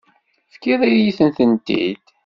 Tefkiḍ-iyi-tent-id. 0.51 2.03